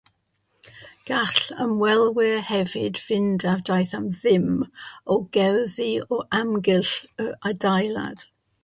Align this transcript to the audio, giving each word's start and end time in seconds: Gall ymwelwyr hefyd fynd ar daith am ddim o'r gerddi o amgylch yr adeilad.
Gall 1.09 1.41
ymwelwyr 1.65 2.39
hefyd 2.47 3.01
fynd 3.09 3.45
ar 3.53 3.61
daith 3.71 3.93
am 3.99 4.09
ddim 4.17 4.51
o'r 4.65 5.23
gerddi 5.39 5.91
o 6.19 6.23
amgylch 6.43 6.97
yr 7.27 7.33
adeilad. 7.53 8.31